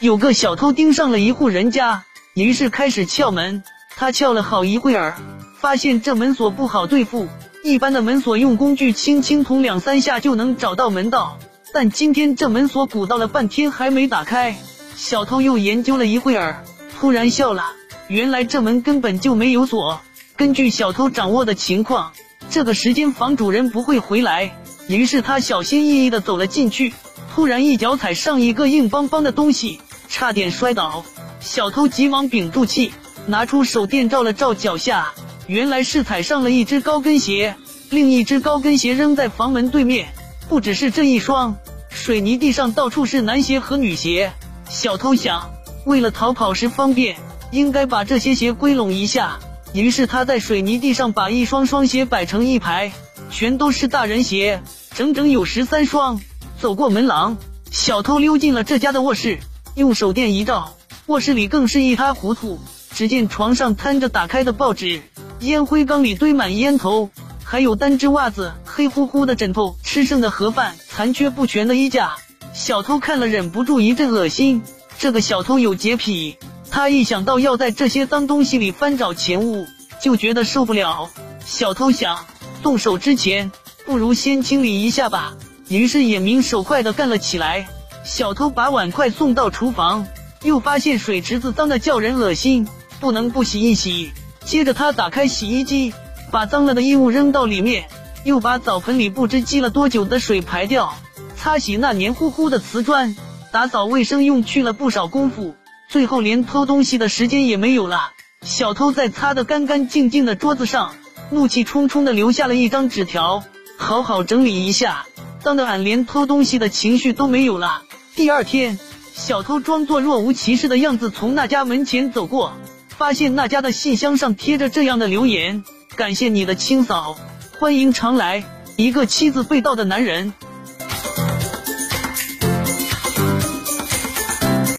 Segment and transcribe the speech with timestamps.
[0.00, 3.62] 有个小偷盯上了一户人家，于是开始撬门。
[3.96, 5.18] 他撬了好一会儿，
[5.58, 7.28] 发现这门锁不好对付。
[7.62, 11.38] 一般的门锁用工具轻轻捅两三下就能找到门道，
[11.74, 14.56] 但今天这门锁鼓捣了半天还没打开。
[14.96, 16.64] 小偷又研究了一会儿，
[16.98, 17.72] 突然笑了。
[18.08, 20.00] 原来这门根本就没有锁。
[20.34, 22.12] 根据小偷掌握的情况，
[22.48, 24.56] 这个时间房主人不会回来。
[24.88, 26.94] 于是他小心翼翼地走了进去，
[27.34, 29.78] 突然一脚踩上一个硬邦邦的东西，
[30.10, 31.04] 差点摔倒。
[31.40, 32.92] 小偷急忙屏住气，
[33.26, 35.12] 拿出手电照了照脚下。
[35.46, 37.56] 原来是踩上了一只高跟鞋，
[37.88, 40.08] 另一只高跟鞋扔在房门对面。
[40.48, 41.56] 不只是这一双，
[41.88, 44.32] 水泥地上到处是男鞋和女鞋。
[44.68, 45.50] 小偷想，
[45.86, 47.16] 为了逃跑时方便，
[47.50, 49.38] 应该把这些鞋归拢一下。
[49.72, 52.92] 于是他在水泥地上把一双双鞋摆成一排，
[53.30, 54.62] 全都是大人鞋，
[54.94, 56.20] 整整有十三双。
[56.60, 57.38] 走过门廊，
[57.70, 59.38] 小偷溜进了这家的卧室，
[59.74, 62.58] 用手电一照，卧室里更是一塌糊涂。
[62.92, 65.02] 只见床上摊着打开的报纸。
[65.40, 67.08] 烟灰缸里堆满烟头，
[67.44, 72.16] 还有单只袜子、黑乎乎的枕头、吃剩的盒饭、残缺不全的衣架。
[72.52, 74.62] 小偷看了忍不住一阵恶心。
[74.98, 76.36] 这个小偷有洁癖，
[76.70, 79.66] 他一想到要在这些脏东西里翻找钱物，
[80.02, 81.08] 就觉得受不了。
[81.42, 82.26] 小偷想，
[82.62, 83.50] 动手之前
[83.86, 85.36] 不如先清理一下吧。
[85.68, 87.68] 于是眼明手快的干了起来。
[88.04, 90.06] 小偷把碗筷送到厨房，
[90.42, 92.66] 又发现水池子脏的叫人恶心，
[92.98, 94.12] 不能不洗一洗。
[94.44, 95.92] 接着他打开洗衣机，
[96.30, 97.88] 把脏了的衣物扔到里面，
[98.24, 100.94] 又把澡盆里不知积了多久的水排掉，
[101.36, 103.16] 擦洗那黏糊糊的瓷砖，
[103.52, 105.54] 打扫卫生用去了不少功夫，
[105.88, 108.12] 最后连偷东西的时间也没有了。
[108.42, 110.94] 小偷在擦得干干净净的桌子上，
[111.30, 113.44] 怒气冲冲的留下了一张纸条
[113.76, 115.06] ：“好好整理一下，
[115.40, 117.82] 脏的俺连偷东西的情绪都没有了。”
[118.14, 118.78] 第二天，
[119.14, 122.52] 小偷装作若无其事的样子从那家门前走过。
[122.88, 125.64] 发现那家的信箱上贴着这样的留言：
[125.96, 127.16] 感谢你的清扫，
[127.58, 128.44] 欢迎常来。
[128.76, 130.34] 一个妻子被盗的男人。